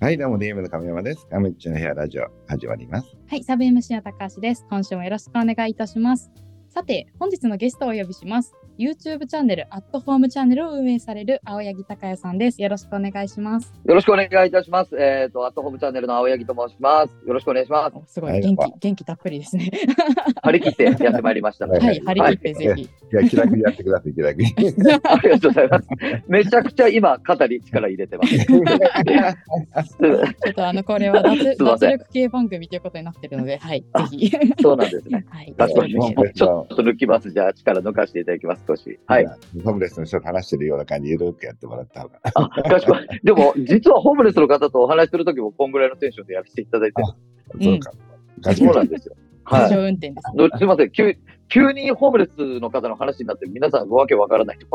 [0.00, 1.26] はい、どうも DM の亀山です。
[1.28, 3.16] 亀っちの部屋ラジオ始まります。
[3.26, 4.64] はい、サブ MC の高橋です。
[4.70, 6.30] 今週もよろしくお願いいたします。
[6.78, 8.54] さて、本日のゲストをお呼びします。
[8.78, 12.62] YouTube チャンネル、アットホームチャンネルを運営される青柳高也さんです。
[12.62, 13.74] よろしくお願いします。
[13.84, 14.94] よろしくお願いいたします。
[14.96, 17.26] えっ、と、アットホームチャンネルの青柳と申します。
[17.26, 17.96] よろしくお願いします。
[17.96, 19.72] おすご、はいい元気、元気たっぷりですね。
[20.44, 21.66] 張り切ってやってまいりました。
[21.66, 22.82] ははい、張り切ってぜひ。
[22.82, 24.54] いや、気楽にやってください、気楽に。
[25.02, 25.88] ありがとうございます。
[26.28, 28.38] めちゃくちゃ今、肩に力入れてます。
[28.46, 28.60] ちょ
[30.50, 34.30] っとあの、これは脱 脱力系番組ということになってるので、はい、ぜひ。
[34.62, 35.24] そうなんですね。
[35.30, 37.30] はい、脱力系ちょっと抜きます。
[37.30, 38.98] じゃあ、力抜かしていただきます、少し。
[39.06, 39.26] はい。。
[39.64, 42.20] ホームレスの人と話してるような感じでゆるくやってもらった方が。
[42.34, 43.06] あ、かしこまり。
[43.24, 47.08] でも、実はホームレスの方とお話しするときも、こんぐらいのテンションでやらせていただいてる。
[47.62, 47.92] そうか。
[48.54, 49.16] そうなんですよ。
[49.44, 49.74] はい。
[49.74, 50.36] 運転です。
[50.36, 50.90] どすみません。
[50.90, 51.16] 急
[51.48, 54.66] 急にホームレスの方の話になって、皆さんごわけわからないと。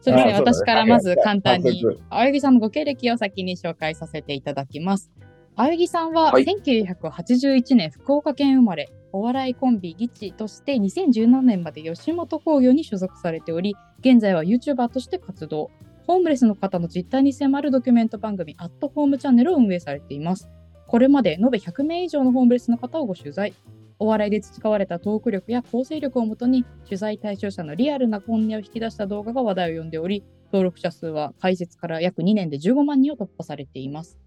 [0.00, 5.10] そうですね、私からまず簡単にはい、青柳さんのご経歴を先に紹介させていただきます。
[5.56, 15.70] 青柳さんははい1981年福岡県生まれ、お笑いコンビギチとして2017年まで吉本興業に所属されており、現在は YouTuber として活動。
[16.06, 20.48] ホームレスの方の実態に迫るドキュメント番組、アットホームチャンネルを運営されています。
[20.86, 23.52] これまで延べ100名以上のホームレスの方をご取材。
[23.98, 34.18] お笑いで培われたトーク力や構成力をもとに、取材対象者のリアルな本音を引き出した動画が話題を呼んでおり、登録者数は開設から約2年で15万人を突破されています。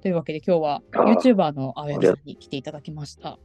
[0.00, 3.38] というわけで今日は YouTuber の青柳さんに来ていただきました。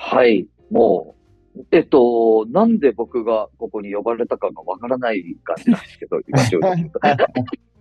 [0.00, 1.16] はい、も
[1.56, 6.90] う、えっと、なんで僕がここに呼ばれたかがわからない感じなんですけど、 今正直。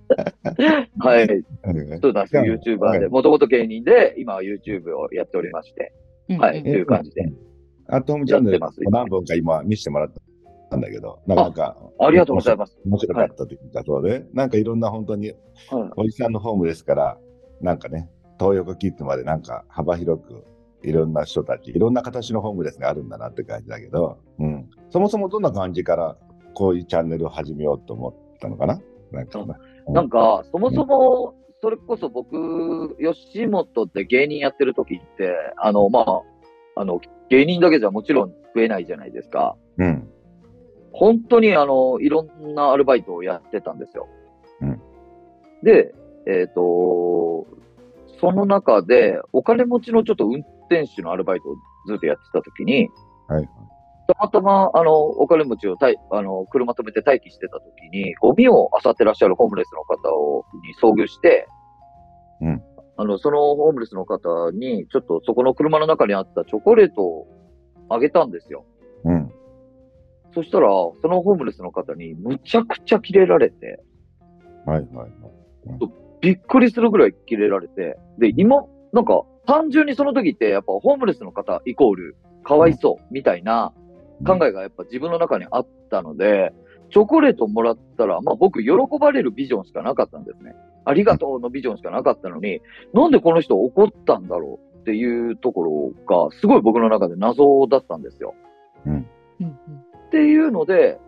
[1.00, 1.28] はい、
[2.02, 2.44] そうなんですよ。
[2.44, 5.94] YouTuber で、もともと芸人で、今は YouTube をやっておりまして、
[6.40, 6.64] はい、うん。
[6.64, 6.82] とい。
[6.82, 7.32] う感じで。
[7.90, 10.12] アットホームチャンネルやってます何本か今見せてもらっ
[10.72, 12.80] たんだけど、なかなかありがとうございます。
[12.86, 15.92] 面白かったというか、そうで、なんかいろんな本当にはい。
[15.98, 17.18] おじさんのホームですから、
[17.62, 20.44] なんかね、東横キッズまでなんか幅広く
[20.84, 24.70] いろんな人たち、いろんな形のホームレスがあるんだなって感じだけど、うん。
[24.90, 26.18] そもそもどんな感じから
[26.54, 28.80] こういうチャンネルを始めようと思ったのかな？
[29.12, 29.60] なんかな。
[29.90, 36.22] なんか、そもそも、それこそ僕、吉本で芸人やってる時って、あの、まあ、
[36.76, 39.56] あの、芸人だけじゃもちろん増えないじゃないですか。
[39.78, 40.08] うん。
[40.92, 44.08] 本当にあの、いろんなアルバイトをやってたんですよ。
[44.62, 44.82] うん
[45.64, 45.96] で、
[46.28, 47.48] えっ、と、
[48.20, 51.56] その中で、お金持ちのちょっと運転手のアルバイトを
[51.88, 52.90] ずっとやってた時に、
[53.28, 53.50] はい。
[54.08, 61.48] たまたま、あの、お金持ちをたい、あの、車止めて待機してた時に、ゴミを漁ってらっしゃるホームレスの方を、に遭遇して、
[62.42, 62.64] うん
[63.00, 67.28] あの、そのホームレスの方に、ちょっとそこの車の中にあったチョコレートを
[67.90, 68.66] あげたんですよ。
[69.04, 69.32] うん。
[70.34, 73.80] そしたら、そのホームレスの方にむちゃくちゃキレられて、
[74.66, 75.12] はいはいはい。
[76.22, 83.74] びっくりするぐらいキレられて、で、今、なんか、単純にその時って、やっぱホームレスの方イコール、かわいそう、みたいな
[84.26, 86.54] 考えがやっぱ自分の中にあったので、
[86.92, 90.54] チョコレートもらったら、まあ僕、喜ばれるビジョンしかなかったんですね。
[90.86, 92.62] ありがとうのビジョンしかなかったのに、
[92.94, 98.36] なんでこの人怒ったんだろうっていうところが、すごい僕の中で謎だったんですよ。
[98.86, 99.08] うん
[99.42, 99.60] うん
[100.08, 101.00] っていうので、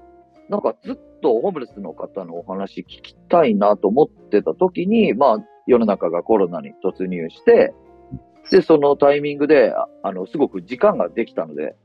[0.50, 7.74] なんかずっとホームレスの方のお話聞きたいなと思ってた時に、まあ世の中がコロナに突入して、
[8.52, 11.76] で、そのタイミングで、ああの、すごく時間ができたので、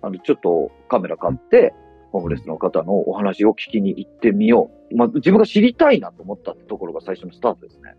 [0.00, 1.74] あの、ちょっとカメラ買って、
[2.10, 4.96] ホームレスの方のお話を聞きに行ってみよう。
[4.96, 7.94] まあ自分が知りたいなと思ったところが最初のスタートですね。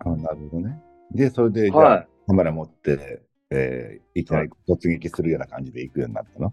[0.00, 0.82] あなるほどね。
[1.12, 3.20] で、それで、じゃあ、はいカメラ持って、
[3.50, 6.52] えー、いきなり突撃するような感じで行くようになったの？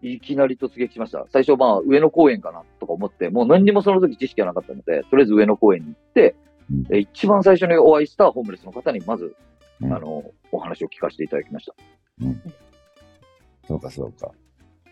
[0.00, 1.26] いきなり突撃しました。
[1.28, 6.34] 最初、まあ、上野公園かなとか思って、もう何にもその時知識がなかったので、とりあえず上野公園に行って、
[6.70, 9.34] うんえ一番最初にお会いしたホームレスの方に、まず、
[9.80, 11.74] うんあの、お話を聞かせていただきました。
[13.66, 14.32] そうか、そうか。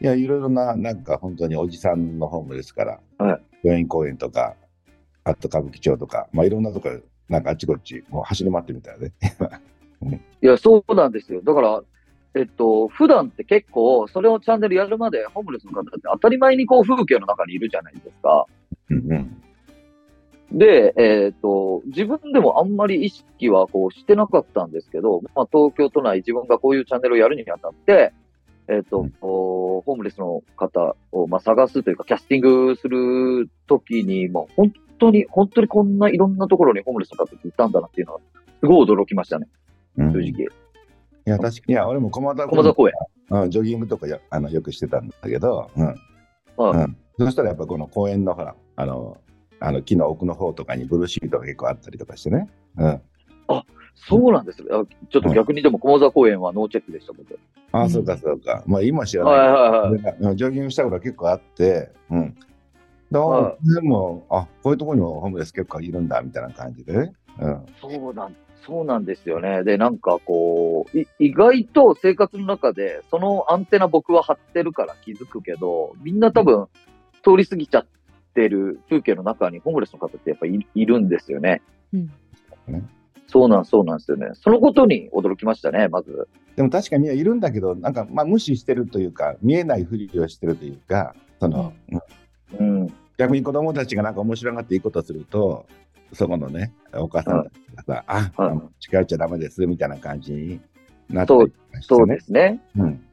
[0.00, 4.56] いや、いろいろな、なんか本当におじさんのホームですから、はい病院公園とか、
[5.24, 6.90] あと歌舞伎町とか、まあいろんなとこ、
[7.30, 9.12] なんかあっちこっち、もう走り回ってみたいね。
[10.42, 11.40] いや、そうなんですよ。
[11.40, 11.82] だから、
[12.34, 18.44] えっと、普段って結構、それをチャンネルやるまで、ホームレスの方って当たり前にこう風景の中にいるじゃないですか。
[18.90, 19.42] うんうん。
[20.54, 28.12] で、えっ、と、自分でもあんまり意識はこうしてなかったんですけど、まあ、東京都内自分がこういうチャンネルをやるにあたって、
[28.68, 38.20] えっ、と、うんこうホームレスの方を、まあ、探すというか、キャスティングするときに、もう本当に、本当にこんないろんなところにホームレスの方っていたんだなっていうのは、
[38.60, 39.48] すごい驚きましたね、
[39.98, 40.28] うん正直。
[40.30, 40.46] い
[41.24, 42.94] や、確かに、いや、俺も駒田駒沢公園。
[43.30, 45.86] うん、ジョギングとかよあのよくしてたんだけど、うん。
[46.56, 46.96] はいうん。
[47.18, 49.18] そしたらやっぱこの公園のほら、あの、
[49.60, 52.48] あの木の奥の方とかにブルーシートが結構あったりとかしてね。
[52.76, 53.02] うん。
[53.94, 54.66] そうなんですよ。
[54.70, 57.38] あちょっと逆にでも、駒沢公園はノーチェックでした、僕。
[57.72, 58.62] ああ、うんそうかそうか。
[58.66, 62.34] まあ今知らはいないジョギングしたことは結構あって、うん。
[63.10, 67.12] だから、はでも、あこういうところにもホームレス結構いるんだみたいな感じでね。
[67.40, 67.66] うん。
[67.80, 68.36] そうなん、
[68.66, 69.62] そうなんですよね。
[69.62, 76.66] で、なんかこう、い意外と生活の中で、そのアンテナ僕は張ってるから気づくけど、みんな多分
[77.22, 77.88] 通り過ぎちゃって
[78.48, 81.62] る風景の中にホームレスの方ってやっぱいいるんですよね。
[81.92, 82.10] うん
[83.26, 84.28] そうなん、そうなんですよね。
[84.34, 86.28] そのことに驚きましたね、まず。
[86.56, 91.72] でも確かにいるんだけど、なんか、まあ無視してるというか、見えないふりをしてるというか、その、
[92.58, 92.94] うんうん。
[93.16, 95.66] 逆に子供たちがなんか面白がっていいことすると、
[96.12, 100.60] そこのね、お母さんたちがさ、あ、はい近寄っちゃダメですみたいな感じに
[101.08, 102.60] なってそうりとかしてそうねですね。
[102.76, 103.04] うん。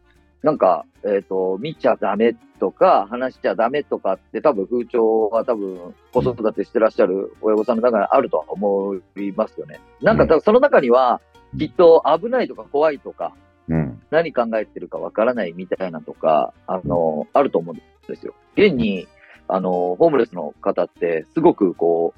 [0.43, 9.79] なんか、えっ、と、見ちゃダメとか、話しちゃダメとかって多分風潮は多分子育てしてらっしゃる親御さんの中にあるとは思いますよね。
[10.01, 13.33] なんか多分その中には、うんきっと危ないとか怖いとか、
[13.67, 14.01] うん。
[14.09, 17.77] 何考えてるかわからないみたいなとか、あの、あると思うん
[18.07, 18.33] ですよ。
[18.55, 19.07] 現に、
[19.47, 22.13] あの、ホームレスの方って、すごくこ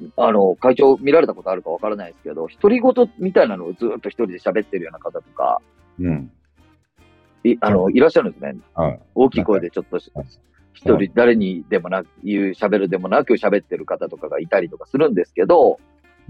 [0.00, 5.60] う、あの、会長見られたことあるかわからないですけど、独り言みたいなのをずっと一人で喋ってるような方とか、
[6.00, 6.30] うん。
[7.44, 8.56] い、あの、いらっしゃるんですね。
[8.74, 15.78] あ大きい声でちょっと一人誰にでもなく、言う、喋るでもなく喋ってる方とかがいたりとかするんですけど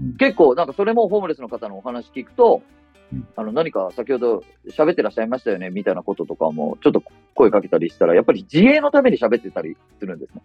[0.01, 2.61] うん、結構なんかそれもホームレスの方のお話聞くと
[3.13, 7.03] うん、あの何か先ほど喋ってらっしゃいましたよねみたいなこととかもちょっと
[7.33, 10.41] 声かけたりしたら、やっぱり自衛のために喋ってたりするんですね。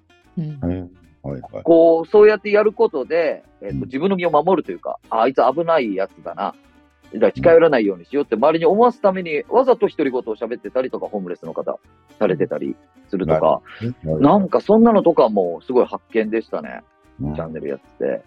[0.62, 0.90] うんうん。
[1.22, 1.62] はいはい。
[1.62, 6.54] こう、そうやってやることで、えっ、うんと、自分の身を守るというか、ああいつ危ないやつだな。
[7.14, 11.78] ら近寄らないようにしようって周りに思わすために、わざと独り言を喋ってたりとか、ホームレスの方
[12.18, 12.76] されてたり
[13.08, 13.62] するとか、
[14.04, 16.82] なんかそんなのとかもすごい発見でしたね。
[17.20, 18.22] うんチャンネルやってて。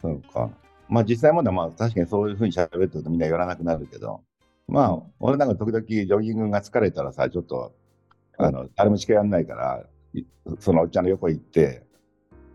[0.00, 0.50] そうか。
[0.88, 4.22] まあ実際まだまあ確かにそういうふうに喋ってるとみんな寄らなくなるけど、
[4.68, 7.74] まあ俺なんか時々ジョギングが疲れたらさ、ちょっと、
[8.38, 10.24] あの、誰も近寄らないから、い
[10.58, 11.82] そのおっちゃんの横行って、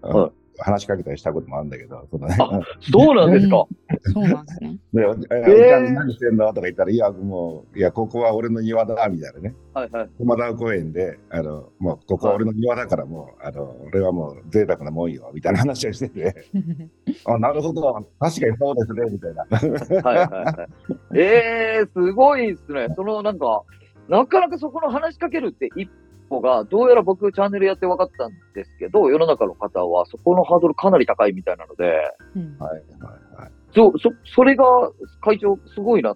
[0.02, 3.66] うんはい話しかけたりしたこともあるんだけど、そのね、うなんですか？
[4.14, 4.78] そうなんですね。
[4.94, 6.48] でおえおっちゃん何してんの？
[6.50, 9.56] とか言ったら、いや、もう、いや、ここは俺の庭だ、みたいなね。
[9.74, 10.10] はいはい。
[10.18, 16.36] 駒沢公園で、あの、もう、ここは俺の庭だから、もう、あの、俺はもう贅沢なもんよ、みたいな話をしてて、
[17.26, 19.46] あ、なるほど、確かにそうですね、みたいな。
[20.10, 20.68] はいはいは
[21.16, 21.18] い。
[21.20, 22.88] ええー、すごいですね。
[22.96, 23.64] そのなんか、
[24.10, 25.90] なかなかそこの話しかけるって一
[26.32, 32.02] 歩が、どうやら僕チャンネルやって分かったんですけど、世の中の方はそこのハードルかなり高いみたいなので、
[32.36, 32.58] うん。
[32.58, 33.52] はい、はい、はい。
[33.76, 34.64] そ、そ、それが
[35.22, 36.16] 会長すごいな、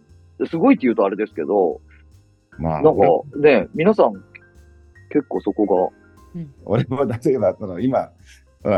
[0.50, 1.82] すごいって言うとあれですけど、
[2.58, 3.02] まあ、なんか
[3.38, 4.14] ね、皆さん
[5.10, 5.92] 結構そこ
[6.66, 8.12] 俺も例えば、その今、
[8.64, 8.72] うん、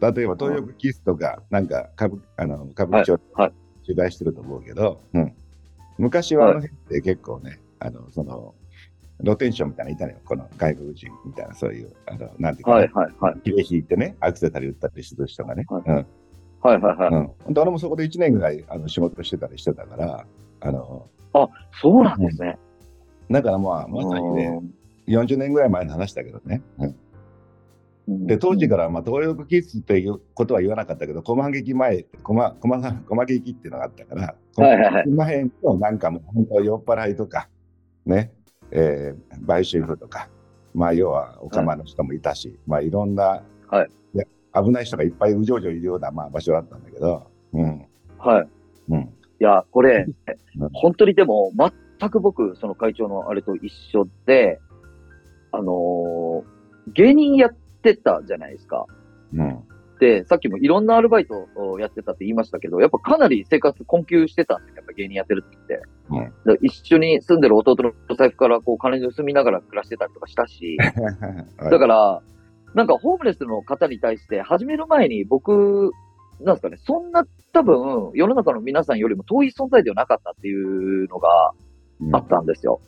[0.00, 3.52] 例えば東横キスとか、なんか歌舞あの歌舞伎町はい。
[3.86, 5.34] 取材してると思うけど、うん、
[5.98, 8.54] 昔はあの辺って結構ね、あのその
[9.24, 13.40] ローテンションみたいなのいたのよ、この外国人みたいな、そういう、あのなんていうか、が、ね、はいはいはい。
[13.40, 15.64] 切れ引いてね、アクセサリー売ったりする人がね。
[15.68, 16.06] はいうん
[16.64, 17.30] はいはいはい。
[17.46, 20.26] うん、で俺もそこで1年ぐらいあの仕事してたりしてたから、
[20.60, 21.08] あの
[21.82, 22.58] そうなんですね。
[23.30, 24.62] だからまあ、まさにね、
[25.06, 26.62] 40年ぐらい前の話だけどね。
[26.78, 26.96] うんうん
[28.26, 37.48] で、当時から、まあ、東横キッズっていうことは言わなかったけど、駒劇前、駒、駒さん、駒劇っていうのがあったから、はいはいはい駒編のなんかもう本当酔っ払いとか、
[38.04, 38.30] ね、
[38.74, 40.28] えー、売春婦とか、
[40.74, 44.24] まあ、要は、お釜の人もいたし、まあ、いろんな、はいや
[44.62, 47.86] 危ない人がいっぱいうじょうじょいるような、まあ、場所だったんだけど、うん、
[48.18, 48.48] はい。
[48.90, 50.06] うん、いや、これ
[50.60, 51.52] うん、本当にでも、
[51.98, 54.60] 全く僕、その会長のあれと一緒で、
[55.52, 56.54] あのー
[56.92, 58.86] 芸人やってたじゃないですか。
[59.32, 59.62] うん、
[60.00, 64.76] で、さっきもいろんなアルバイトをやってたって言いましたけど、やっぱかなり生活困窮してたんですよ。
[64.76, 65.82] やっぱ芸人やってる時って。
[66.14, 67.76] から一緒に住んでる弟
[68.08, 70.76] の財布からこう金盗みながら暮らしてたりとかしたし、
[71.58, 72.22] だから、
[72.74, 75.92] なんかホームレスの方に対して始める前に僕、
[76.40, 81.52] なんですかね、そんな多分世の中の皆さんよりも遠い存在ではなかったっていうのが
[82.12, 82.80] あったんですよ。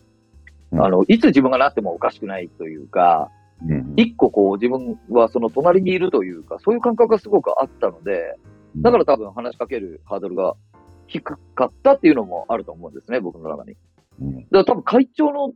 [0.72, 0.82] うん。
[0.82, 3.30] あの、いつ自分がなってもおかしくないというか、
[3.66, 8.34] うん、一個こう自分はその隣にいるというか、そういう感覚がすごくあったので、
[8.76, 10.54] だから多分話しかけるハードルが
[11.06, 13.76] 低かったっていうのもあると思うんですね、僕の中に。
[14.20, 15.52] うん、だから多分会長の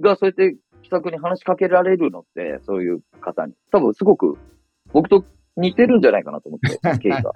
[0.00, 3.54] がそうやって気さくに話しかけられるのって、そういう方に。
[3.70, 4.38] 多分すごく
[4.92, 5.24] 僕と
[5.56, 7.32] 似てるんじゃないかなと思って、経緯が。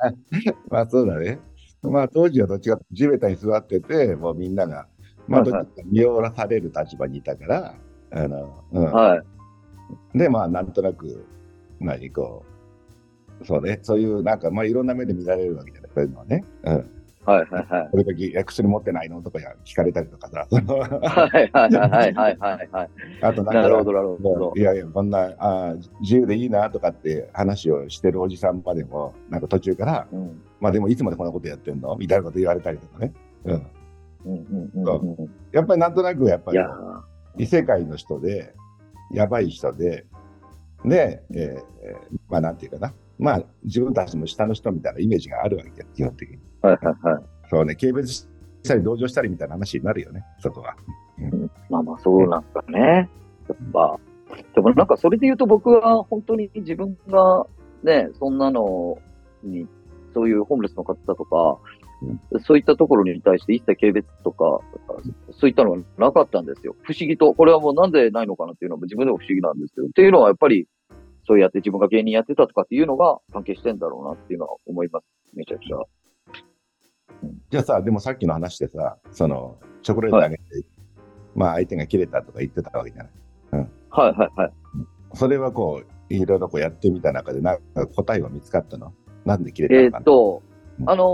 [0.71, 1.39] まあそうだね。
[1.83, 4.87] まあ当時はどっちか地べたに座ってて、もうみんなが、
[5.27, 7.75] まあどっちか見下ろされる立場にいたから、
[8.13, 8.85] あの、うん。
[8.85, 9.23] は
[10.15, 10.19] い。
[10.19, 11.27] で、まあなんとなく、
[11.81, 12.45] 何、こ
[13.45, 16.45] そうね、そういうなんか、まあ、いろんな目で見られるわけじゃない、そういうのはね。
[16.65, 16.91] うん。
[17.25, 17.89] はいはいはい。
[17.93, 22.91] それ薬持ってないのとか聞かれたりとかさ、はいはいはいはいはいはい。
[23.23, 24.53] あとなんか、なるほどなるほど。
[24.57, 31.97] いやいや、こんなあー自由でいいなとかって話をしてるおじさんまでも、なんか途中から、うんまあでもいつまでこんなことやってんの？
[31.97, 33.13] みたいなこと言われたりとかね。
[33.45, 33.53] うん。
[33.55, 33.71] うん
[34.25, 35.31] うんうんうん。
[35.51, 36.59] やっぱりなんとなく、やっぱり
[37.37, 38.55] 異世界の人で、
[39.13, 40.07] やばい人で、
[40.85, 42.95] で、えーえーまあなんていうかな。
[43.19, 46.39] まあ自分たちも下の人みたいなイメージがあるわけよ、基本的に。
[46.63, 47.23] ーはいはいはい。
[47.51, 48.27] そうね、軽蔑し
[48.63, 50.75] たり同情したりみたいな話になるよね、そこは。
[51.71, 53.09] まあまあそうなんだね。
[53.49, 53.99] やっぱ。
[54.55, 57.47] でもなんかそれで言うと僕は本当に自分が
[57.83, 58.99] ね、そんなの
[59.43, 59.67] に、
[60.15, 61.59] そういうホームレスの方とか、
[62.41, 64.61] そういったところに対して一切軽蔑とか、
[65.33, 66.75] そういったのはなかったんですよ。
[66.83, 67.35] 不思議と。
[67.35, 69.87] これはもうなんでないのかなっていうのは自分でも不思議なんですけど。
[69.87, 70.67] っていうのはやっぱり、
[71.27, 75.07] そうやって自分が芸人やってたとかっていうのが関係してんだろうなっていうのは思います。
[75.35, 75.77] めちゃくちゃ。
[77.51, 80.43] じゃあさ、でもさっきの話でさ、その、チョコレートあげて、
[81.35, 83.69] まあ相手が切れたとか言ってたわけじゃない？
[83.91, 84.53] はいはいはい。
[85.15, 88.93] それはこう、いろいろこうやってみた中で、なんか答えは見つかったの？
[89.25, 90.43] なんで切れたえーのかな、っと
[90.81, 91.05] う、んあの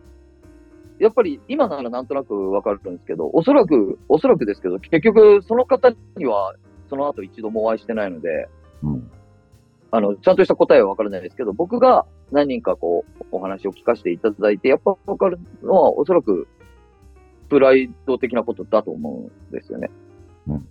[0.00, 0.04] ー
[1.00, 6.54] やっぱり今ならなんとなくわかるんですけど、おそらく、おそらくですけど、結局その方には
[6.88, 8.63] その後一度もお会いしてないので、うん。
[9.94, 16.48] あの、ちゃんとした答えはわからないですけど、僕が何人かこう、お話を聞かせていただいて、やっぱわかるのは、おそらく、
[17.48, 19.90] プライド的なことだと思うんですよね。
[20.48, 20.68] うん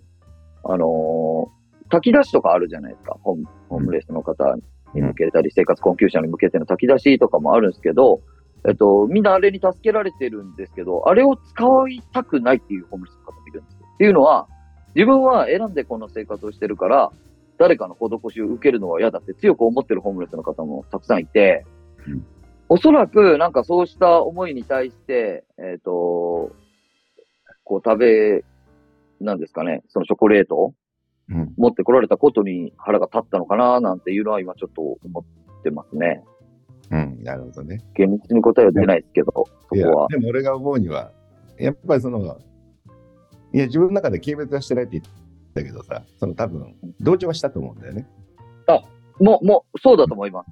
[0.64, 3.16] あのー炊き出しとかあるじゃないですか。
[3.22, 4.56] ホームホームレスの方
[4.94, 8.22] に向けたり、生活困窮者に向けての炊き出しとかもあるんですけど、
[8.66, 13.86] えっと、みんなあれに助けられてるんですけど、あれを使いたくないっていうホームレスの方もいるんですよ。
[13.94, 14.48] っていうのは、
[14.94, 17.12] 自分は選んでこの生活をしてるから、
[17.58, 21.64] 誰かの施しを受けるのは嫌だって強く思ってるホームレスの方もたくさんいて、
[22.06, 22.26] うん
[22.68, 26.50] おそらくなんかそうした思いに対して、えっ、と、
[27.62, 28.44] こう食べ、
[29.20, 30.74] なんですかね、そのチョコレートを
[31.30, 31.54] うん。
[31.56, 35.24] 持ってこられたことに腹が立ったのかななんていうのは今ちょっと思
[35.58, 36.22] ってますね。
[36.90, 37.22] うん。
[37.22, 37.80] なるほどね。
[37.94, 40.08] 厳密に答えは出ないですけど、そこは。
[40.08, 41.12] でも俺が思うには、
[41.58, 42.38] やっぱりその、
[43.52, 45.04] いや、自分の中で軽蔑はしてないって言っ
[45.54, 48.08] たけどさ、その多分、同情はしたと思うんだよね。
[49.20, 50.50] もう、もう、そうだと思います。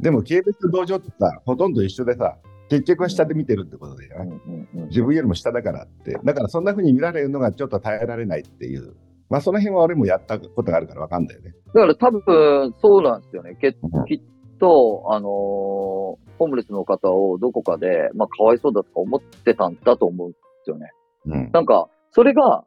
[0.00, 8.94] でも、軽蔑と同情ってさ、ほとんど一緒でさ、結局は下で見てるってことで、うんうんうん自分よりも下だからって、だからそんな風に見られるのがちょっと耐えられないっていう、
[9.30, 11.54] まあその辺は俺もやったことがあるからわかんないよね。
[11.74, 13.56] だから多分、そうなんですよね。
[13.60, 14.20] けうんきっ
[14.58, 15.30] と、あのー
[16.38, 20.90] ホームレスの方をどこかで、まあ、かわいそうだとか思ってたんだと思うんですよね。
[21.26, 21.50] うん。
[21.52, 22.64] なんか、それが、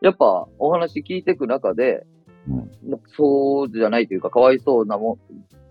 [0.00, 2.06] やっぱ、お話聞いていく中で、
[2.48, 2.70] うん
[3.16, 5.18] そうじゃないというか、かわいそうなも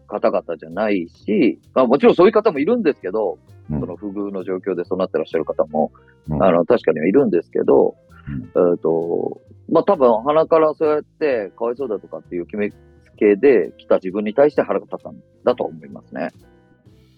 [0.08, 3.38] 方々じゃないし、まあ、もちろんそういう方もいるんですけど、
[3.70, 5.92] うんその不遇の状況でそうなってらっしゃる方も、
[6.30, 7.96] うんあの、確かにはいるんですけど、
[8.30, 12.76] えっ、と、まあ、多分鼻からそうやってかわいそうだとかっていう決めつ
[13.18, 16.30] けで来た自分に対して腹が立ったんだと思いますね。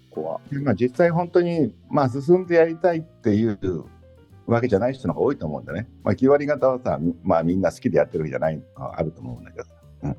[0.09, 0.41] ここは。
[0.51, 3.85] でまあ実際本当に、まあ進んでやりたいっていう
[4.49, 5.89] わけじゃない人の方が多いと思うんだね。
[6.03, 9.71] まあ9割方はさ、みまあみんな好きでやってるわけじゃないあると思うんだけどさ。
[10.03, 10.17] うん。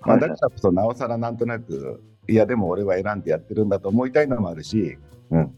[0.00, 4.98] まあだからこそなおさらなんとなく、いやでも俺は選んでやってるんだと思いたいのもあるし、
[5.30, 5.54] うん。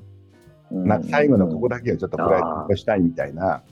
[0.71, 3.63] なんか最後のここだけはちょっとプライドをしたいみたいな、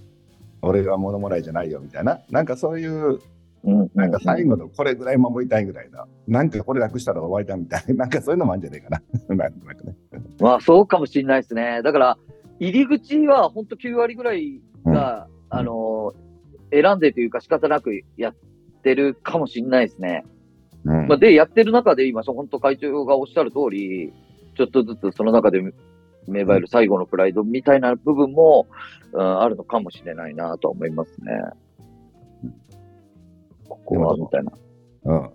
[0.62, 3.20] 俺は物もらいじゃないよみたいな、なんかそういう、
[3.64, 9.02] うん、なんか最後のこれぐらい守りたいぐらいな、なんかこれ楽したら終わりだみたいな、なんかそういうのもあるんじゃないかな。
[9.36, 9.96] なんとなくね。
[10.40, 11.82] まあそうかもしれないですね。
[11.82, 12.18] だから、
[12.58, 16.26] 入り口は本当9割ぐらいが、あのー
[16.70, 18.34] 選んでというか仕方なくやっ
[18.82, 20.24] てるかもしれないですね。
[20.84, 24.12] うんまあ、で、やってる中で今、本当会長がおっしゃる通り、
[24.56, 25.60] ちょっとずつその中で
[26.28, 28.66] 芽生える最後のプライドみたいな部分も、
[29.12, 31.32] うん、あるのかもしれないなとは思いますね。
[33.68, 34.52] ここは、みたいな。
[35.04, 35.30] うん。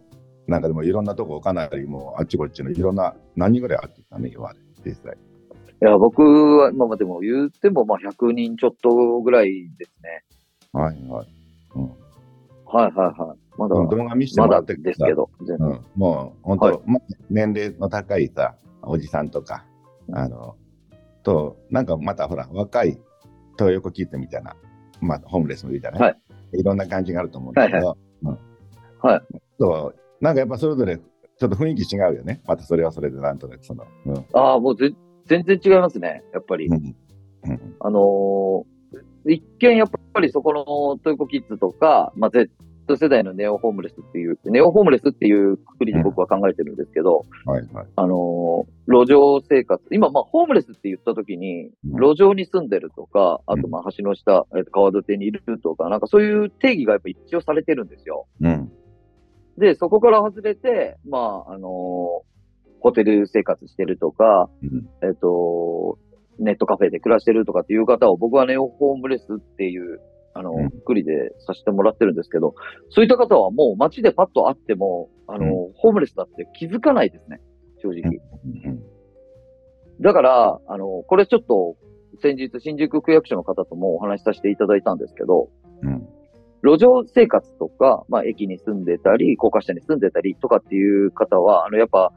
[0.48, 5.18] なんかでもいろんなとこかなりもうあっちこっちのいろんな、何人ぐらいあってたね、今まで、実際。
[5.82, 10.24] いや、僕は今までも言っても、まあ100人ちょっとぐらいですね。
[10.74, 11.28] はいはい。
[11.76, 11.90] うん。
[12.66, 13.38] はいはいはい。
[13.58, 15.68] まだ、動画見せてまだもらってですけど、全然。
[15.68, 19.66] うん、もう本当、はいまあ、年齢の高いさ、おじさんとか、
[20.14, 20.56] あの、
[21.24, 23.00] と、なんかまたほら、若い
[23.58, 24.56] 東横キッズみたいな、
[25.02, 28.38] まあ、ホームレスもいるじゃない、はい、いろんな感じがあると思うんだけど、はいうん
[29.00, 29.22] はい
[29.60, 32.42] そう、なんかやっぱそれぞれ、ちょっと雰囲気違うよね。
[32.46, 34.26] またそれはそれでなんとなくその、うん。
[34.34, 34.94] ああ、もうぜ
[35.28, 36.68] 全然違いますね、やっぱり。
[36.68, 36.96] うん
[37.44, 38.72] うんあのー
[39.26, 42.50] 一見やっぱりそこのトイコキッズとか、まあ、Z
[42.98, 47.88] 世代のネオホームレスっていう、ネオホームレスっていうくくりで僕は考えてるんですけど、はいはい。
[47.96, 58.26] あのー路上生活、今、まあ、ホームレスって言った時に、うん路上に住んでるとか、あうんと、まあ、橋の下、えっと川土手にいるとか、なんかそういう定義がやっぱ一応されてるんですよ。
[58.42, 58.72] うん。
[59.58, 62.31] で、そこから外れて、まあ、あのー
[62.82, 64.90] ホテル生活してるとか、うん。
[65.04, 65.98] えっと、
[66.40, 70.00] ネットカフェで暮らしてるとかっていう方を僕はネオホームレスっていう、
[70.34, 72.56] あの、うんくくりでさせてもらってるんですけど、
[72.90, 77.40] そういった方はもう街でパッと会っても、あの、うんホームレスだって気づかないですね、
[77.82, 78.20] 正直。
[78.46, 78.84] うん。
[80.02, 81.76] だから、あの、これちょっと、
[82.22, 85.50] 先日、新宿区役所の方ともお話しさせていただいたんですけど、
[85.84, 86.08] うん。
[86.64, 92.12] 路上生活とか、まあ、駅に住んでたり、高架下に住んでたりとかっていう方は、あの、やっぱ、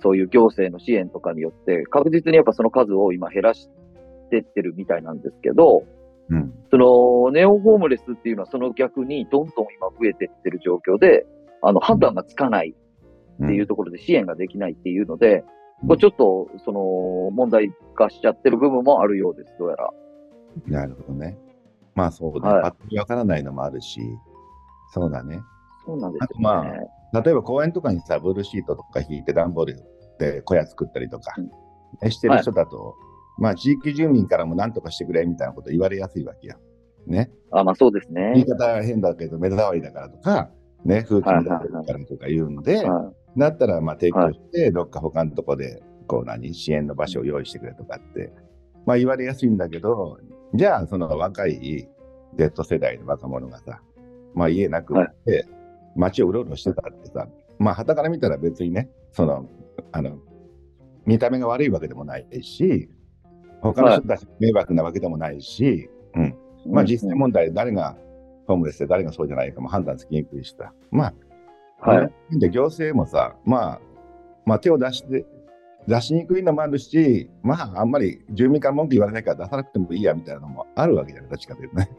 [0.00, 3.68] そういう行政の支援とかによって、確実にやっぱその数を今減らし
[4.30, 5.84] てってるみたいなんですけど、
[6.28, 6.52] うん。
[6.70, 11.26] その、ネオホームレスっていうのはその逆にどんどん今増えてってる状況で、
[11.62, 12.74] あの、判断がつかない
[13.44, 15.44] っていうところで支援ができないっていうので、
[15.86, 19.90] これちょっと、その、問題化しちゃってる部分もあるようです、どうやら。
[20.66, 21.38] なるほどね。
[21.94, 22.48] まあそうね。
[22.48, 24.00] はいわからないのもあるし、
[24.92, 25.40] そうだね。
[25.84, 26.42] そうなんですよね。
[26.42, 26.64] ま
[27.12, 29.76] 例えば公園とかにさ、ブルーシートとか引いて段ボール
[30.18, 31.50] で小屋作ったりとか、うん
[32.02, 32.94] ねしてる人だと、
[33.38, 36.58] まあ地域住民からも何とかしてくれみたいなこと言われやすいわけよ。
[37.06, 37.30] ね。
[37.50, 38.44] あ、まあそうです言いね。
[38.44, 40.50] 方は変だけど、目障りだからとか、
[40.84, 48.32] ね、風紀に出てるからとか言うんで、はだったらまあ提供して、どっか他のとこで、こう何、支援の場所を用意してくれとかって、
[48.86, 50.18] まあ言われやすいんだけど、
[50.54, 51.88] じゃあその若い
[52.36, 53.80] Z 世代の若者がさ、
[54.34, 55.46] まあ家なくって、
[55.96, 59.48] 街をうろうろしてたってさ、まあ旗から見たら別にね、その、
[59.92, 60.18] あの、
[61.04, 62.90] 見た目が悪いわけでもないし、
[63.60, 66.26] 他の人たち迷惑なわけでもないし、うん。
[66.26, 66.34] い。
[66.68, 67.96] まあ実際問題、誰が
[68.46, 70.72] ホームレスで誰がそうじゃないかも判断つきにくいしさ。
[70.90, 71.12] ま
[71.80, 72.38] あ、はい。
[72.38, 73.80] で、行政もさ、まあ、
[74.44, 75.26] まあ手を出して、
[75.86, 81.90] 出しにくいのもあるし、まあ、あんまり住民から文句言われないから出さなくてもいいやみたいなのもあるわけじゃない、どっちかというとね。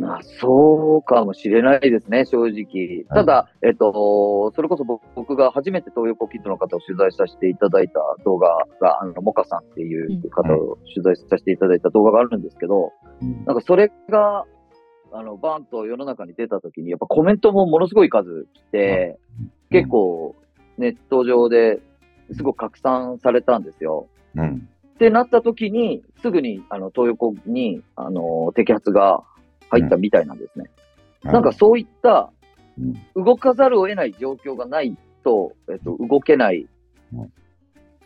[0.00, 3.04] まあ、そうかもしれないですね、正直。
[3.14, 8.48] ただ、えっと、それこそ僕僕が初めて東横キッズの方を取材させていただいた動画
[8.80, 14.46] が、あの、モカさんっていう方を取材させていただいた動画があるんですけど、うんなんかそれが、
[15.12, 19.18] あの、バーンと世の中に出た時に、やっぱコメントもものすごい数来て、
[19.70, 20.34] 結、構
[20.78, 21.80] ネット上で
[22.32, 24.08] すごく拡散されたんですよ。
[24.34, 24.68] うん。
[24.94, 29.22] ってなった時に、すぐに、あの、東横に、あの、摘発が
[29.70, 30.70] 入ったみたいなんですね。
[31.22, 32.32] なんかそういった
[33.14, 36.66] うん、動かざるを得ない状況がないと、えっと、動けない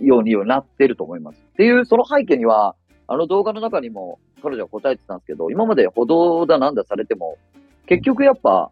[0.01, 1.41] ようにはなってると思います。
[1.53, 2.75] っていう、その背景には、
[3.07, 7.39] あの動画の中にも彼女は答えてたんですけど、今まで歩道だなんだされても、
[7.87, 8.71] 結局やっぱ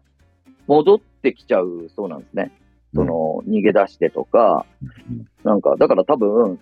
[0.67, 2.51] 戻ってきちゃうそうなんですね。
[2.95, 6.59] その、逃げ出してとか、うんなんか、だから多分、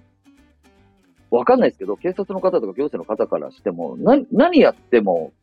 [1.29, 5.33] わかんないですけど、警察の方とか行政の方からしても、な何やってもうん、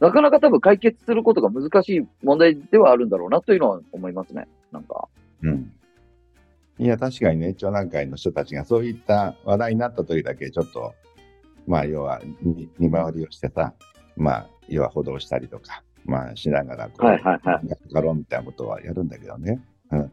[0.00, 4.46] なかなか多分解決することが難しい問題ではあるんだろうなというのは思いますね。
[4.72, 5.08] なんか。
[5.42, 5.72] うん。
[6.78, 10.94] いや、確かにね、町南会の人たちがそういった話題になった時だけ、ちょっと、
[11.66, 13.74] まあ、要は、に見回りをしてさ、
[14.16, 19.60] まあ、要は補導したりとか、まあ、しながら、こう、はいはいはいやろうみたいなことはやるんだけどね。
[19.90, 20.12] うん。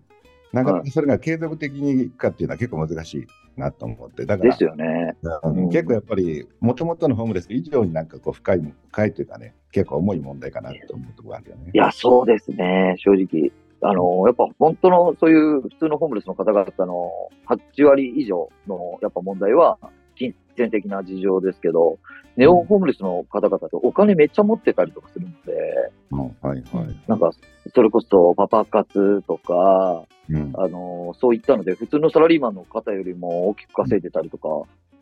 [0.53, 3.27] なかなかそれが継続的にいくかっていうのは結構難しい
[3.59, 4.25] なと思って。
[4.25, 5.15] だから、ですよね。
[5.21, 11.71] うんうん結構やっぱり、もともとのホームレス以上になんかこう深い、深いというかね、結構重い問題かなと思うところがあるよね。
[11.73, 13.51] いや、そうですね、正直。
[13.81, 17.11] あの、やっぱ本当のそういう普通のホームレスの方々の
[17.47, 19.77] 8割以上のやっぱ問題は
[20.15, 21.99] 金銭的な事情ですけど、
[22.35, 26.99] ネオホームレスの方々ってお金めっちゃ持ってたりとかするので、うんはいはい。
[27.07, 27.31] なんか、
[27.73, 34.49] それこそパパ活とか、うんあの、そういったので、普通のサラリーマンの方よりも大きく稼いでたりとか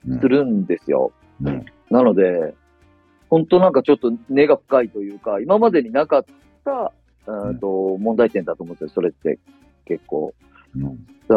[0.07, 1.11] うんするんですよ。
[1.41, 2.55] うんなので、
[3.29, 6.25] 本当なんかちょっと根が深いというか、今までになかっ
[6.63, 6.91] た、
[7.27, 9.39] うんと問題点だと思うんですよ、それって
[9.85, 10.33] 結構。
[10.75, 11.35] うんだ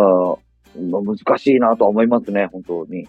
[0.74, 3.08] 難しいなとは思いますね、本当に。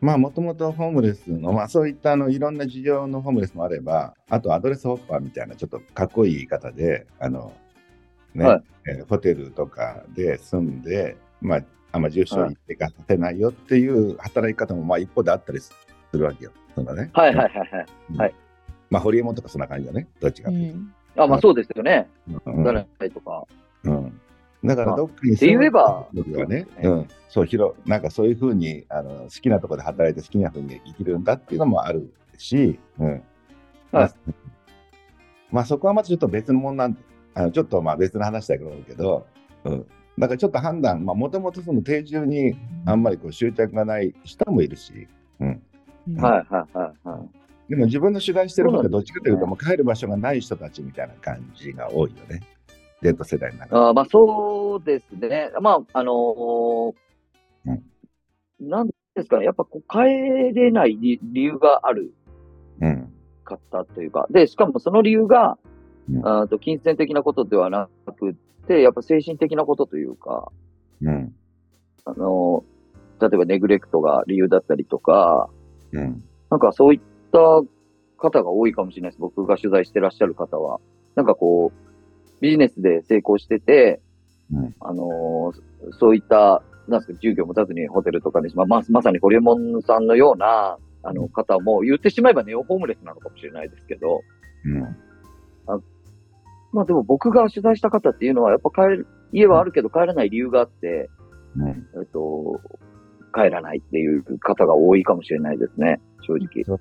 [0.00, 7.52] まあ、もともとホームレスの、まあ、そういったあのいろんな事情のホームレスもあれば、あとアドレスホッパーみたいな、ちょっとかっこいい言い方で、あの、
[8.34, 11.60] ね、はいえーホテルとかで住んで、まあ、
[11.92, 15.72] あんま住所に行かせないよっていう働き方も、まあ、一方であったりす
[16.12, 16.52] るわけよ。
[16.74, 17.10] そのね。
[17.12, 18.34] はいはいはいはい。
[18.90, 20.08] まあ、ホリエモンとかそんな感じだね。
[20.20, 20.94] どっちかうというん。
[21.16, 22.08] あ、まあそうですよね。
[22.44, 22.50] と。
[22.50, 23.44] うん誰とか。
[23.84, 24.20] うん
[24.64, 26.68] だからどっかにって言えば住む時はね、
[27.28, 33.22] そうなんかそういうふうにあの好きなところで働いて好きなふうに生きるんだっていうのもあるし、うん
[33.90, 34.12] はい
[35.50, 36.96] まあそこはまたちょっと別のもんなん
[37.34, 39.26] あのちょっとまあ別の話だけど、
[39.64, 39.86] うん。
[40.18, 42.54] だからちょっと判断、まあもともとその定住に
[42.86, 45.08] あんまりこう執着がない人もいるし、
[45.40, 45.62] うん。
[46.08, 47.28] うんはいはいはいはい。
[47.68, 52.42] でも自分の取材してる方がそうなんですどっちかというと、もう帰る場所がない人たちみたいな感じが多いよね。
[53.00, 53.76] デート世代の中で。
[53.80, 55.50] あーまあそうですね。
[55.60, 56.92] まあ、あのー
[58.60, 59.44] なんですかね。
[59.44, 62.14] やっぱこう帰れない理理由がある
[62.80, 63.12] うん。
[63.44, 65.58] 方というか、で、しかもその理由が、
[66.08, 67.88] うんあーと金銭的なことではな
[68.18, 68.34] く
[68.66, 70.52] て、やっぱ精神的なことというか、
[71.00, 71.34] うん。
[72.04, 72.72] あのー
[73.20, 75.48] 例えばネグレクトが理由だったりとか、
[75.92, 76.24] うん。
[76.50, 77.00] なんかそういっ
[77.32, 77.38] た
[78.16, 79.20] 方が多いかもしれないです。
[79.20, 80.80] 僕が取材してらっしゃる方は。
[81.14, 84.00] なんかこう、ビジネスで成功してて、
[84.52, 94.20] うんあのーそういった、なんですか、住居を持たずにホテルとかに、まあ、ままさにホリエモンさんのような、あの方も言ってしまえばネオホームレスなのかもしれないですけど、
[94.64, 94.80] うん。
[96.72, 101.10] まあでも僕が取材した方っていうのは、やっぱ帰る、家はあるけど帰らない理由があって、
[101.56, 101.68] うん。
[101.68, 102.60] えっと、
[103.32, 106.78] 帰らないっていう方が多いかもしれないですね、正直。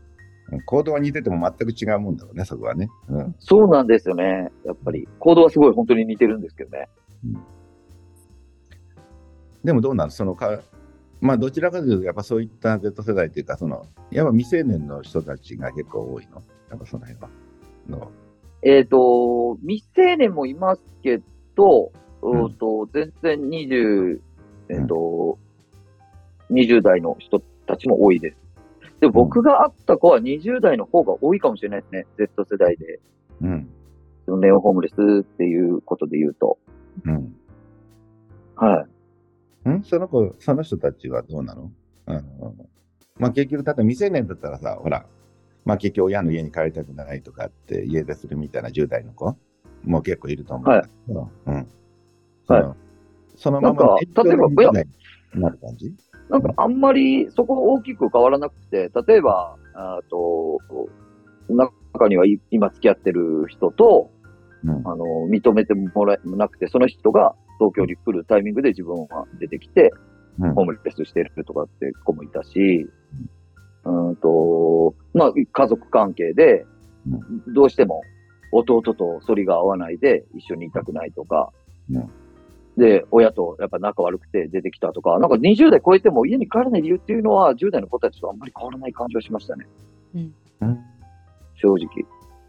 [0.66, 2.90] 行動は似てても全く違うもんだろうね、そこはね。
[3.08, 3.36] うん。
[3.40, 4.52] そうなんですよね。
[4.66, 5.08] やっぱり。
[5.20, 6.90] 行動はすごい本当に似てるんですけどね。
[9.64, 10.12] でもどうなの？
[10.12, 10.60] そのか、
[11.22, 16.42] まあどちらかというと、やっぱそういった Z 世代っていうか、その、やっぱ未成年の人たちが結構多いの？
[16.70, 17.30] やっぱその辺は。
[17.88, 18.12] の
[18.64, 21.22] えっ、と、未成年もいますけ
[21.56, 21.92] ど、
[22.24, 24.20] んうんと全然20、
[24.70, 25.40] えっ、と、
[26.52, 28.38] 20代の人たちも多いです。
[29.00, 32.06] で、僕が会った子は20代の方が多いかもしれないですね。
[32.18, 33.00] Z 世代で。
[33.42, 33.70] うん。
[34.40, 36.60] ネオホームレスっていうことで言うと。
[37.06, 37.36] うん。
[38.56, 38.86] は
[39.66, 39.70] い。
[39.70, 39.84] ん？
[39.84, 41.72] その子、その人たちはどうなの？
[42.06, 42.22] あの、
[43.18, 45.06] まあ結局、例えば未成年だったらさ、ほら、
[45.66, 49.36] まあ結局親の家に帰りたくないとかって家出するみたいな10代の子
[49.84, 51.68] も結構いると思うんだけど、うん。
[52.48, 52.76] その
[53.36, 54.50] そのまま例えば
[55.34, 55.94] なる感じ？
[56.32, 60.60] なんかあんまりそこ大きく変わらなくて、例えば、あと、
[61.50, 64.10] 中にはい今付き合ってる人と、
[64.64, 64.88] うん。
[64.88, 69.92] あの、認めてもらえなくて、その人が東京に来るタイミングで自分は出てきて、
[70.40, 70.54] うん。
[70.54, 72.88] ホームレスしてるとかって子もいたし、
[73.84, 74.16] うん。
[74.16, 76.66] と、まあ、家族関係で、
[77.48, 78.04] どうしても
[78.54, 81.52] 弟と反りが合わないで一緒にいたくないとか、
[81.92, 82.10] うん
[82.78, 89.68] で、親とやっぱ仲悪くて出てきたとか、なんか20代超えても家に帰らない理由っていうのは10代の子たちとあんまり変わらない感じはしましたね。
[90.16, 90.34] うん
[91.56, 91.88] 正直。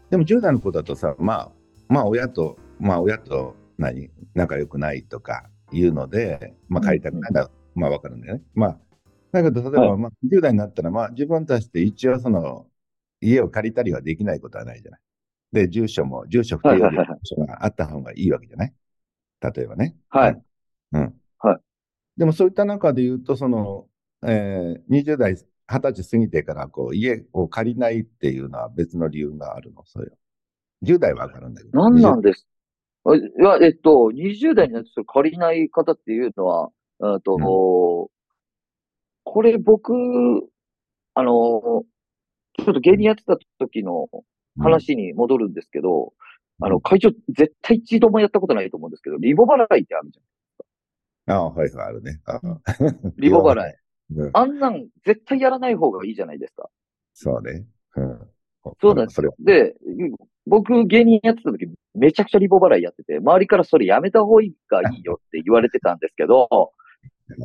[0.09, 1.51] でも10代の子だとさ、まあ、
[1.87, 8.41] まあ親と、まあ親と何、仲良くないとかいうので、まあ帰りたくないのは、まあわかるんだよね。
[8.55, 8.79] まあ、
[9.31, 12.67] だけど例えば、はまあ10代になったら、まあ自分たちで一応その、
[13.21, 14.99] 家を借りたりはできないことはないじゃない。
[15.53, 18.73] で、住所も、住所不定よりはいはいはい住所があった方がいいわけじゃない
[19.51, 19.95] 例えばね。
[20.09, 20.41] はい。
[20.93, 21.13] うん。
[21.39, 21.59] はい。
[22.17, 23.87] でもそういった中で言うと、その、
[24.25, 25.35] えー、20代、
[25.67, 30.11] 20歳過ぎてから、こう、家を借りないっていうのは別の理由があるの、そうよ。
[30.83, 31.79] 10代はわかるんだけど。
[31.79, 32.47] なんなん20です？
[33.05, 36.69] あいや、えっと、20代になって借りない方っていうのは、
[37.01, 38.13] えっと、うん
[39.25, 39.93] これ僕、
[41.15, 44.09] あの、ちょっと芸人やってた時の
[44.59, 46.13] 話に戻るんですけど、
[46.65, 50.19] あの、会長、絶対一度もやったことないと思うんですけど、リボ払いってあるじ
[51.27, 52.21] ああ、はいはい、あるね。
[52.25, 52.61] ああゃん。
[53.17, 53.75] リボ払い。
[54.15, 56.69] うんあんなん絶対やらない方がいいじゃないですか。
[57.13, 57.65] そうね。
[57.95, 58.19] うん。
[58.79, 59.33] そうなんですよ。
[59.39, 59.75] で、
[60.45, 66.47] 僕芸人やってた時、めちゃくちゃリボ払いやってて、周りからそれやめた方がいいよって言われてたんですけど、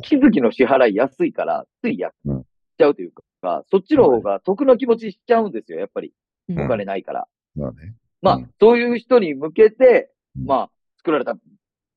[0.03, 2.43] 気づきの支払い安いから、ついやっうん
[2.77, 6.13] ちゃうというか、そっちの方が得な気持ちしちゃうんですよ、やっぱり。
[6.49, 7.27] うんお金ないから。
[7.55, 7.95] そうね。
[8.21, 11.35] まあ、うんそういう人に向けて、うんまあ、作られた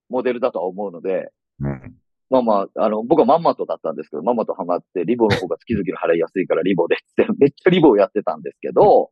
[0.08, 1.94] モデルだとは思うので、うん。
[2.30, 9.10] まあまあ、あの、僕はまんまとだったんですけど、まんまとハマって、リボの方が月々の払いやすいからリボでって、 めっちゃリボをやってたんですけど。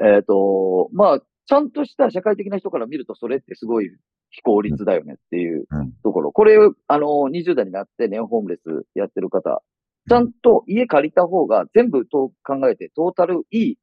[0.00, 3.90] えっ、と、まあ、ちゃんとした社会的な人から見ると、それってすごい
[4.30, 6.30] 非効率だよねっていううんところ。
[6.30, 9.62] これ、あの、20代になってネオホームレスやってる方、
[10.08, 13.78] ちゃんと家借りた方が全部と考えてトータルいい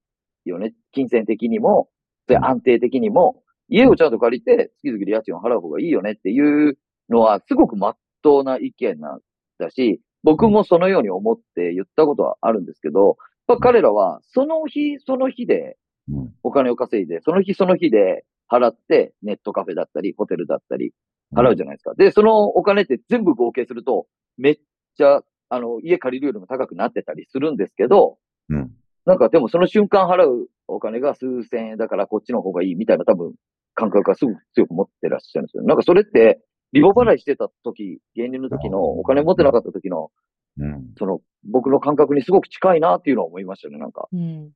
[0.45, 0.73] よね。
[0.91, 1.89] 金銭的にも、
[2.27, 6.77] で安定的にも、家をちゃんと借りて月々家賃を払う方がいいよねっていう
[7.09, 9.19] のは、すごく真っ当な意見なん
[9.59, 15.77] だし、僕もそのように思って言ったことはあるんですけど、まあ、彼らはその日その日で
[16.09, 16.33] うん。
[16.43, 20.93] お金を稼いで、その日その日で払って、ネットカフェだったり、ホテルだったり、
[21.35, 21.93] 払うじゃないですか。
[21.95, 24.05] で、そのお金って全部合計すると、
[24.37, 24.59] めっ
[24.97, 28.17] ちゃ、あの、家借りるよりも高くなってたりするんですけど、
[28.49, 28.71] うん。
[29.05, 33.33] なんかでもその瞬間払うお金が数千円だからこっちの方がいいみたいな多分
[33.73, 35.63] 感覚がすごく強く持ってらっしゃるんですよ。
[35.63, 36.39] なんかそれって、
[36.71, 40.11] リボ払いしてた時、芸人の時のお金持ってなかった時の、
[40.57, 40.93] うん。
[40.97, 44.07] その、僕の感覚にすごく近いなっていうのを思いましたね、なんか。
[44.11, 44.51] うん。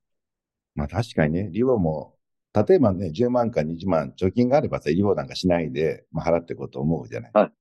[0.76, 2.16] まあ確かにね、リボも、
[2.54, 7.32] 例えばね、10万か20万貯金があればさ、リボなんかしないで、まあ、払っていこうと思うじゃない。
[7.34, 7.52] はい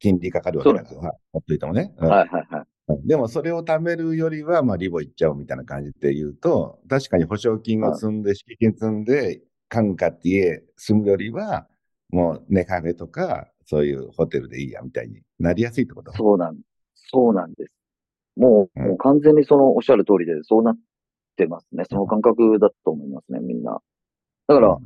[0.00, 1.92] 金利かかるわけだからさ、ほっといてもね。
[1.98, 2.64] うんはいはいはい。
[3.04, 11.66] でもそれを貯めるよりは、まあ、リボ行っちゃおうみたいな感じで言うと、確かに保証金を積んで、敷金積んで、家具買って家住むよりは、
[12.10, 16.12] もうネカフェとか、そういうホテルでいいやみたいになりやすいってこと？
[16.12, 16.56] そうなん、
[16.94, 17.72] そうなんです。
[18.36, 18.88] もう、うん。
[18.88, 20.78] もう完全にそのおっしゃる通りで、そうなっ
[21.36, 21.84] てますね。
[21.90, 23.80] その感覚だと思いますね、みんな。
[24.46, 24.78] だから、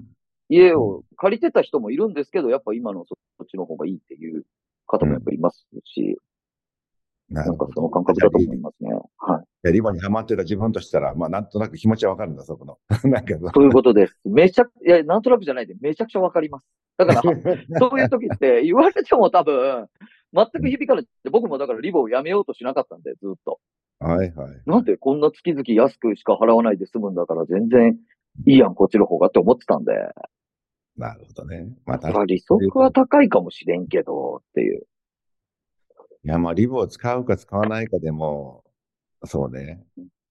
[0.48, 4.42] 家を借りてた人もいるんですけど、やっぱ今のそそっちの方がいいっていう
[4.86, 6.18] 方もやっぱいますし、
[7.32, 8.90] ななんかその感覚だと思いますね。
[9.18, 9.72] はい。
[9.72, 12.78] リボにハマってた自分としたら、まあ、なんとなく気持ちはわかるんだ、そこの。
[13.10, 14.20] なんかそういうことです。
[14.24, 16.68] めちゃく、いや、なんとなくじゃないで、めちゃくちゃわかります。
[16.98, 17.22] だから、
[17.78, 19.88] そういう時って言われても多分、
[20.34, 21.06] 全く響かない。
[21.30, 23.60] 僕もだからリボをやめようとしなかったんで、ずっと。
[23.98, 24.62] はいはい。
[24.66, 27.96] なんでこんな月々安くしか払わないで済むんだから全然
[28.46, 29.92] いいやん、こっちの方がって思ってたんで。
[30.96, 31.68] なるほどね。
[31.86, 34.86] まあ、まあ確かに利息は高いかもしれんけど、っていう。
[36.24, 38.64] いや、まあ、リボを使うか使わないかでも、
[39.24, 39.85] そうね。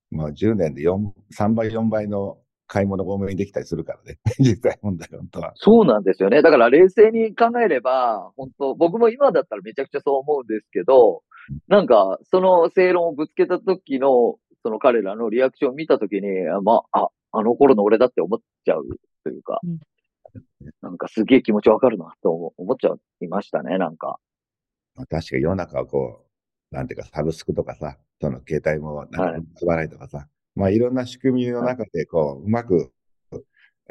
[0.10, 4.20] もう10年で4、3倍、4倍の買い物が多めにできたりするからね。
[4.40, 5.52] 実際問題、本当は。
[5.56, 6.42] そうなんですよね。
[6.42, 11.24] だから冷静に考えれば、本当僕も今だったらめちゃくちゃそう思うんですけど、
[11.68, 18.86] なんか、その正論をぶつけた時の、その彼らのリアクションを見た時に、あまあ、あ、あの頃の俺だって思っちゃう
[19.24, 19.80] というかうん、
[20.82, 24.18] なんかすげえ気持ちわかるなと思思っちゃいましたね、なんか。
[24.96, 26.26] まあ、確かに世の中はこ
[26.72, 32.92] う、なんていうか、サブスクとかさ、その携帯も、なんはいか、払いとかさ、まあ、いろんな仕組みの中で、こう、うまく、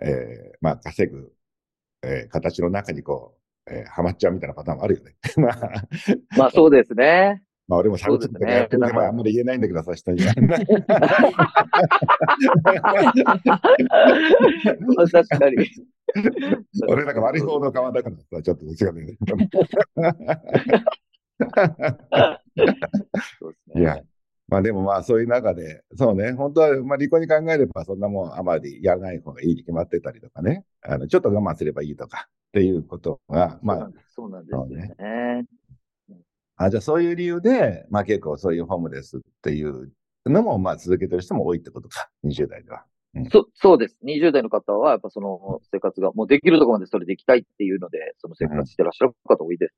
[0.02, 1.32] えーまあ、稼ぐ、
[2.02, 3.36] えー形の中にこ
[3.66, 5.16] う、えーはまっちゃうみたいなパターンもあるよね。
[5.36, 5.88] まあ、
[6.36, 7.42] まあそうですね。
[7.70, 10.34] まあ、俺もサブスクとかやってるから、あんまり言えないんだけどさ、人には。
[15.12, 15.68] 確かに。
[16.88, 19.16] 俺なんか悪い方の側だからさ、ちょっと違うね。
[23.76, 24.02] いや、
[24.48, 35.46] まあでもまあそういう中で、そうね、本当は、まあ利己に考えればそんなもんあまりやらない方がいいに決まってたりとかね、あの、ちょっと我慢すればいいとかっていうことが、まあ、そうなんですそうなんですよね。
[36.62, 39.90] あ、じゃあそういう理由で、まあ結構そういうホームレスっていう
[40.26, 42.84] のも、まあ続けてる人も多いってことか、20代では。
[43.32, 43.96] そ、そうです。
[44.04, 49.74] 20代の方は、やっぱその生活が、もうできるところまでそれできたいっていうので、その生活してらっしゃる方多いです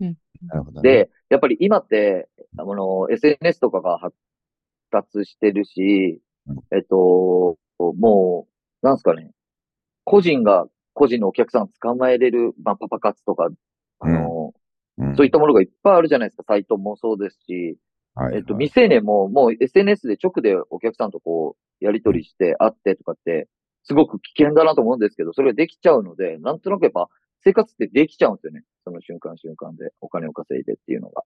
[0.00, 0.16] ね。
[0.48, 0.90] なるほどね。
[0.90, 4.16] で、やっぱり今って、あの、SNS とかが発
[4.90, 8.46] 達してるしうん、えっと、も
[8.82, 9.30] う、なんすかね、
[10.04, 13.48] 個人が個人のお客さん捕まえれる、まあ、パパ活とか、
[14.00, 14.43] あの、うん
[15.16, 16.44] そういったものがいっぱいあるじゃないですか。
[16.46, 17.78] サイトもそうですし、
[18.14, 23.48] はいえっと、未成年ももう SNS で直でお客さんとこう、やり取りして会ってとかって、
[23.82, 27.08] すごく危険だなと思うんですけど、それができちゃうので、なんとなくやっぱ
[27.42, 28.62] 生活ってできちゃうんですよね。
[28.84, 31.22] その瞬間瞬間でお金を稼いでっていうのが。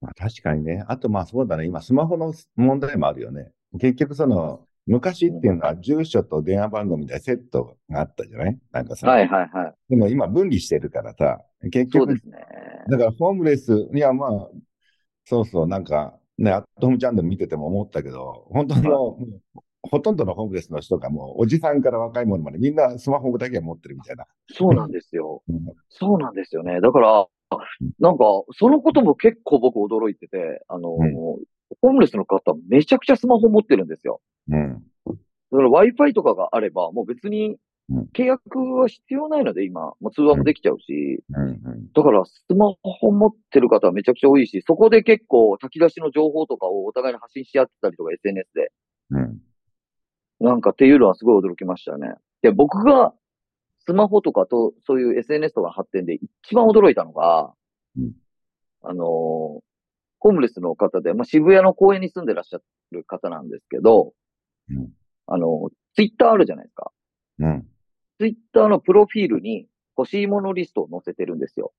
[0.00, 0.84] まあ、確かにね。
[0.88, 1.66] あとまあそうだね。
[1.66, 3.50] 今スマホの問題もあるよね。
[3.80, 8.58] 結局その、昔っていうのは住所と電話番号みたいなセットがあったじゃない？
[8.70, 9.08] なんかさ。
[9.08, 9.74] はいはいはい。
[9.90, 12.38] でも今分離してるからさ、結局そうで、すね。
[12.88, 14.30] だからホームレスにはまあ、
[15.24, 19.18] そうそう、なんかね、アットホームチャンネル見てても思ったけど、本当の、
[19.82, 24.26] ほとんどのホームレスの人がもう、おじさんから若い者までみんなスマホだけは持ってるみたいな。
[24.52, 25.42] そうなんですよ。
[25.48, 26.80] うんそうなんですよね。
[26.80, 27.26] だから、
[28.00, 31.14] なんか、そのことも結構僕驚いてて、あの、うん
[31.82, 34.20] ホームレスの方めちゃくちゃスマホ持ってるんですよ。
[34.48, 34.82] うん。
[35.04, 35.12] だ
[35.50, 37.56] から Wi-Fi とかがあれば、もう別にうん
[38.12, 41.22] 契約は必要ないので、今、もう通話もできちゃうし。
[41.94, 48.72] だからスマホ持ってる方はめちゃくちゃ多いし、そこで結構炊き出しの情報とかをお互いに発信し合ってたりとか SNS で、
[49.10, 49.38] うん。
[50.40, 52.14] なんかっていうのはすごい驚きましたね。
[52.42, 53.14] で、僕が
[53.86, 57.52] スマホとかとそういう SNS とかの発展で一番驚いたのが、
[57.96, 58.12] うん
[58.82, 59.66] あのー
[60.18, 62.58] ホームレスの方で、まあ、渋谷の公園に住んでらっしゃ
[62.90, 64.12] る方なんですけど、
[64.70, 64.88] うん
[65.28, 66.90] あの、ツイッターあるじゃないですか。
[67.40, 67.66] うん。
[68.18, 71.72] ツイッターのプロフィールに欲しいものリストを載せてるんですよ。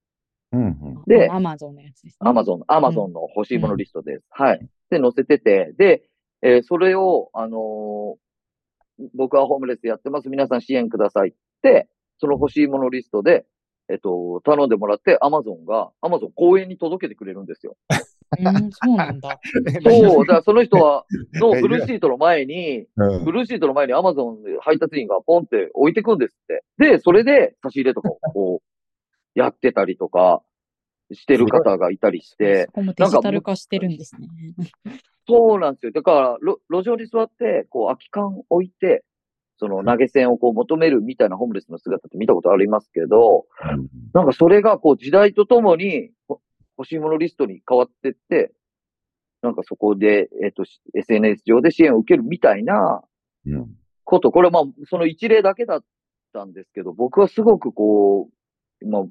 [0.51, 1.03] うん。
[1.07, 2.29] でアマゾンのやつですね。
[2.29, 4.25] アマゾン、アマゾンの欲しいものリストです。
[4.29, 4.59] はい。
[4.89, 6.03] で、載せてて、で、
[6.41, 8.17] えーそれを、あのー
[9.13, 10.29] 僕はホームレスやってます。
[10.29, 13.45] 皆さん支援くださいって、その欲しいものリストで、
[13.89, 17.77] えっと、頼んでもらって、アマゾンが、アマゾン公園に届けてくれるんですよ。
[18.39, 19.39] うん、そうなんだ。
[19.83, 26.63] そう、だからその人は、のブルーシートの前に、うんブルーシートの前にアマゾンで配達員がポンって置いてくんですって。
[26.77, 30.41] で、それで差し入れとかをこう、やってたりとか、
[31.13, 34.27] してる方がいたりしてそ、こもデジタル化してるんですね。
[35.27, 35.91] そうなんですよ。
[35.93, 39.03] だから、路路上に座って、こう、空き缶置いて、
[39.59, 43.45] その投げ銭をこう求めるみたいなホームレスの姿って見たことありますけど、
[44.13, 46.13] なんかそれがこう時代とともにほ
[46.77, 48.53] 欲しいものリストに変わってって、
[49.41, 53.03] なんかそこで、えっ、と、し SNS 上で支援を受けるみたいな
[53.45, 53.67] うん。
[54.03, 55.83] こと、これはまあ、その一例だけだっ
[56.33, 58.29] たんですけど、僕はすごくこ
[58.81, 59.03] う、まあ、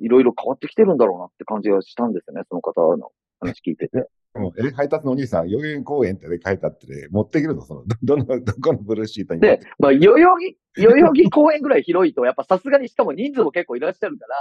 [0.00, 3.10] いろいろ変わってきてるんだろうなって感じがしたんですよね、その方の
[3.40, 4.08] 話聞いてて。
[4.34, 7.62] もうえ配達のお兄さん、代々木公園って、ね、書いてあって、ね、持ってくるの？
[7.62, 9.40] そのど どの、どこのブルーシートに？
[9.40, 14.34] で、まあ、代々木、代々木公園ぐらい広いと、やっぱさすがに、しかも人数も結構いらっしゃるから、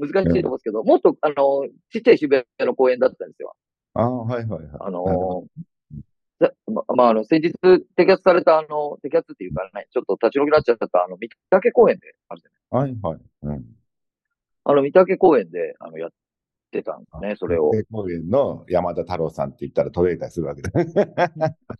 [0.00, 3.54] 難しいと思うんですけど、もっと、あの、ちっちゃい渋谷の公園だったんですよ。
[3.94, 4.70] ああ、はいはいはい。
[4.80, 5.44] あの、
[6.40, 7.54] ざま、まあ、あの、先日
[7.96, 13.20] 摘発された、あの、摘発っていうかね、ちょっと立ち退きになっちゃった、あの、三宅公園で、あるじゃないどはいはい。
[13.42, 13.64] うん。
[14.64, 16.10] あの、三宅公園で、あの、やっ
[16.70, 17.70] てたんですね、それを。
[17.72, 20.70] で公園の山田太郎さんって言ったら届いたりするわけだ。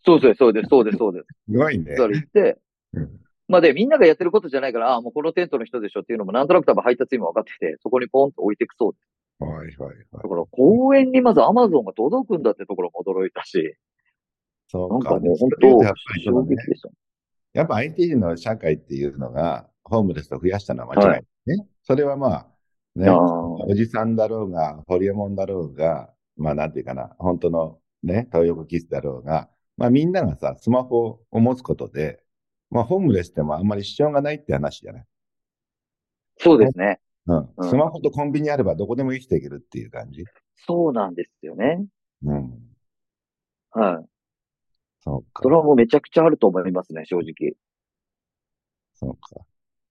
[0.04, 1.26] そうです、そうです、そうです、そうです。
[1.50, 2.06] すごいねそ。
[2.08, 2.58] れ言って、
[2.92, 3.20] うん
[3.50, 9.42] まあで、みんながやってることじゃないから、ああ、もうこのテントの人でしょっていうのも、なんとなく多分配達員も分かってて、そこにポンと置いてくそうです。
[9.44, 9.96] はいはいはい。
[10.12, 13.74] だから、公園にまずアマゾンが届くんだってところも驚いたし、
[14.68, 15.10] そうか。
[15.10, 15.68] なんかもう本当、
[16.22, 16.90] 衝撃でした。
[17.52, 21.66] やっぱ IT の社会っていうのが、ホームレスを増やしたのは間違いないね。
[21.82, 22.46] それはまあ、
[22.94, 32.22] ね、おじさんだろうが、ホリエモンだろうが、まあなんていうかな、本当のね、東横キスだろうが、まあみんながさ、スマホを持つことで、
[32.70, 35.04] まあホームレスってもあんまり支障がないって話じゃない？
[36.38, 37.00] そうですね。
[37.26, 37.48] うん。
[37.56, 40.24] うんスマホとコンビニあればどこでも生きていけるっていう感じ？
[40.66, 41.84] そうなんですよね。
[42.24, 42.50] うん。
[43.72, 44.06] はい。
[45.02, 45.48] そうかそ。
[45.48, 47.54] れはもうめちゃくちゃあると思いますね、正直。
[48.94, 49.44] そうか。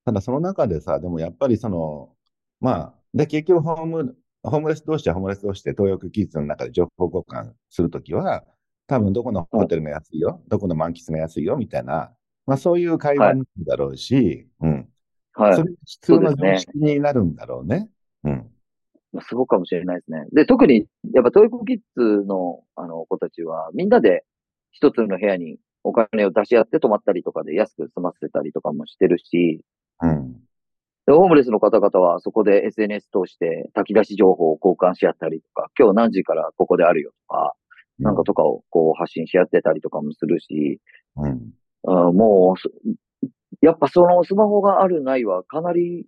[0.05, 2.15] ただその中でさ、でもやっぱりその、
[2.59, 8.43] まあ、で、結局ホーム、ホームレス同士はホームレス同士で東横キッズの中で情報交換するときは、
[8.85, 12.11] 多分どこのホテルが安いよ、どこの満喫が安いよ、みたいな、
[12.49, 14.89] まあそういう会話になるだろうし、うん。
[15.33, 15.63] はいそ。
[15.63, 17.89] れが普通のそうですね常識になるんだろうね。
[18.23, 18.51] うん。
[19.13, 20.25] まあそうかもしれないですね。
[20.33, 24.23] で、特に、やっぱトイコキッズの、あの、子たちは、みんなで
[24.71, 29.61] 一つの部屋にお金を出し合って泊まったりとかで安く済ませたりとかもしてるし、
[30.01, 30.33] うん。
[31.05, 37.55] でホームレスの方々はそこで SNS 通して炊き出し情報を交換し合ったりとか、今日何時からここであるよとか、
[37.99, 40.79] なんかとかをこう発信し合ってたりとかもするし、
[41.17, 41.51] うん。
[41.83, 42.69] うんもうそ、
[43.61, 46.05] やっぱそのスマホがあるないはかなり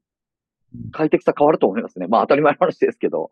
[0.91, 2.07] 快適さ変わると思いますね。
[2.07, 3.29] まあ当たり前の話ですけど、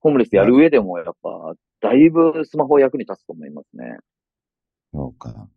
[0.00, 3.98] ホームレスやる上でもやっぱ、だいぶスマホ役に立つと思いますね。
[4.92, 5.48] そうか。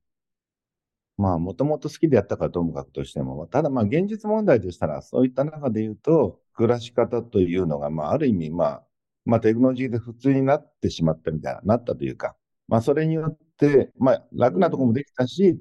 [1.18, 8.84] まあ、もともと好きでやったからともかくとしても、ただまあ、現実問題としたら、そういった中で言うと、暮らし方というのが、まあ、ある意味、まあ、
[9.26, 12.36] まあ、テクノロジーで普通になってしまったみたいな、なったというか、
[12.68, 15.60] まあ、それによって、まあ、楽なところもできたし、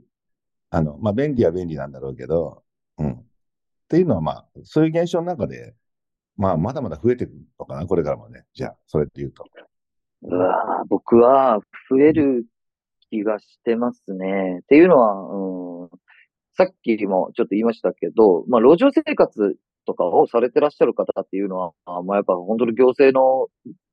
[0.71, 2.63] あの、まあ、便利は便利なんだろうけど、
[2.99, 3.13] うん。
[3.13, 3.23] っ
[3.89, 5.75] ていうのは、まあ、そういう現象の中で、
[6.37, 8.45] まあ、まだまだ増えていくのかな、これからもね。
[8.55, 9.45] じゃあ、それって言うと。
[10.23, 12.45] うわ僕は増える
[13.11, 14.61] 気がしてますね。
[14.63, 15.91] っていうのは、うん、
[16.53, 19.57] さっきもちょっと言いましたけど、まあ、路上生活
[19.87, 23.49] とかをされてらっしゃる方っていうのは、まあ、やっぱ本当に行政の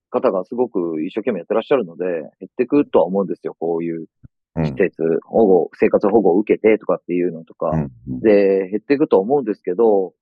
[0.10, 3.56] 方がすごく一生懸命やってらっしゃるので、減ってくるとは思うんですよ。
[3.58, 4.08] こういう。
[4.66, 7.72] 施設保護、生活保護を受けてとかっていうのとか。
[8.08, 10.14] で、減っていくと思うんですけど、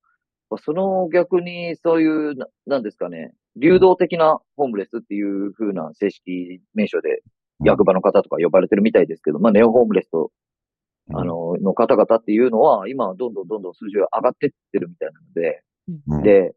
[0.57, 7.23] その逆にそういう、ななんですかね、流動的なホームレスっていう風な正式名称で
[7.63, 10.31] 役場の方とか呼ばれてるみたいですけど、まあネオホームレスと、
[11.13, 15.63] あ、の、の方々っていうのは、今はどんどんどんどん数字が上がってってるみたいなので、
[16.09, 16.55] うん、で、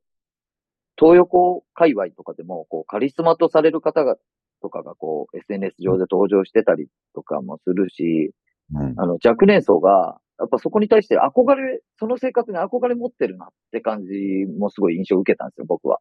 [0.99, 4.17] 東横界隈とかでも、こう、カリスマとされる方が、
[4.61, 8.33] とかがこう、SNS 上で登場してたりとかもするし、
[8.75, 14.13] うん、あの、若年層が、やっぱそこに対して憧れ、その生活に憧れ持ってるなって感じ
[14.59, 15.98] もすごい印象を受けたんですよ、僕は。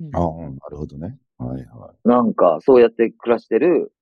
[0.00, 1.18] うんああ、うんなるほどね。
[1.38, 3.92] はいはなんか、そうやって暮らしてる、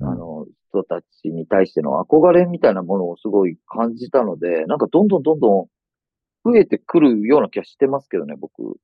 [0.00, 0.04] い。
[0.04, 5.66] あの、人たちに対しての憧れみたいなものをすごい感じたので、なんかどんどんどんどん
[6.44, 8.78] 増えてくるような気がしてますけどね、僕。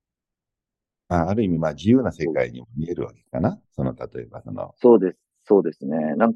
[1.08, 3.60] あある意味、まあ自由な世界にも見えるわけかな。
[3.72, 5.96] その、例えば、その、そうです、そうですね。
[6.16, 6.34] なん、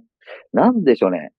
[0.53, 1.33] なんでしょうね。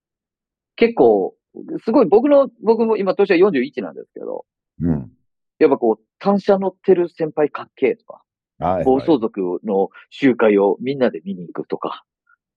[0.76, 1.36] 結構、
[1.84, 4.46] すごい僕の、僕も今年は41なんですけど、
[4.82, 5.12] うん。
[5.60, 8.24] やっぱこう、単車乗ってる先輩かっけえとか、
[8.60, 8.86] はい、はい。
[8.86, 12.04] 暴走族の集会をみんなで見に行くとか、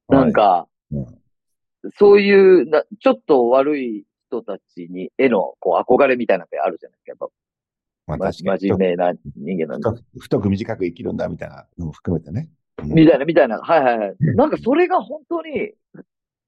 [0.08, 1.06] なんか、うん
[1.98, 7.10] そういうな、ちょっと悪い人たちに、への、こう、憧れみたいなのってあるじゃないですか。
[7.10, 7.28] やっぱ、
[8.06, 8.68] まあ確かに。
[8.68, 10.02] 真面目な人間なんで。
[10.18, 12.50] 太く短く生きるんだみたいなのも含めてね。
[12.82, 13.60] うんみたいな、みたいな。
[13.60, 14.16] はいはいはい。
[14.34, 15.72] なんかそれが本当に、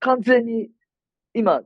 [0.01, 0.69] 完全に、
[1.35, 1.63] 今、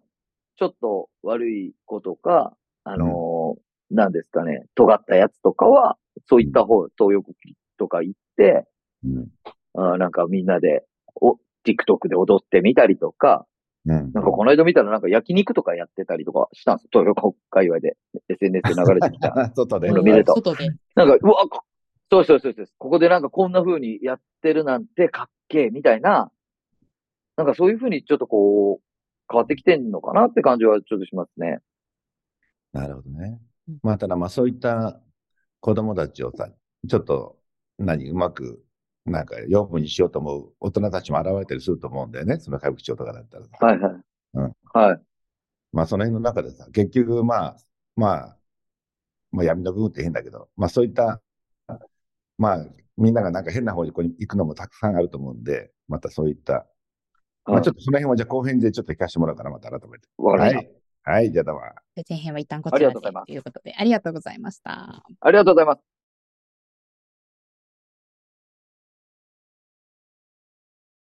[0.57, 3.61] ちょっと悪い子とか、あのー
[3.93, 5.97] なんですかね、尖ったやつとかは、
[6.29, 7.33] そういった方、東横
[7.79, 8.67] とか行って、
[9.05, 9.29] うん
[9.75, 10.85] あーなんかみんなで、
[11.21, 13.47] お、TikTok で踊ってみたりとか、
[13.87, 16.89] うんなんかこの間見たらなんか焼肉とかやってたりとかしたんですよ。
[16.93, 17.97] 東横界隈で。
[18.29, 19.53] SNS で流れてきた。
[19.57, 20.69] 外で見ると外で。
[20.95, 21.65] なんか、うわ、こ
[22.11, 22.67] そうそうそうそう。
[22.77, 26.31] ここでなんかこんな風にやってるなんてかっけえみたいな、
[27.37, 28.85] なんかそういう風にちょっとこう、
[29.31, 31.61] 変わってきてんのかなって感じはちょっとしますね。
[32.73, 33.79] なるほどねうん。
[33.83, 35.01] まあ、ただまあそういった
[35.61, 36.51] 子供たちをさ、
[36.89, 37.39] ちょっと、
[37.79, 38.63] 何、うまく、
[39.11, 42.39] なんか、養分にしようと思う大人たちも現れたりすると思うんだよね。
[42.39, 43.51] その歌舞伎町とかだったらさ。
[43.61, 43.93] はいはい。
[44.35, 45.01] うんはい。
[45.73, 47.57] まあその辺の中でさ、結局まあ、
[47.97, 48.37] まあ、
[49.33, 51.21] まあ闇の部分って変だけど、まあそういった、
[52.39, 56.67] まあみんながなんか変な方にこう行くのもたくさんあると思うんで、またそういった、
[57.45, 60.09] まあちょっとその辺はじゃあ後編でちょっと聞かせてもらおうかな、また改めて。
[60.19, 61.11] わかりました。
[61.11, 61.23] はい。
[61.23, 61.61] はい、じゃあどうも。
[62.09, 65.03] 前編は一旦こちらでということで、ありがとうございました。
[65.21, 65.90] ありがとうございます。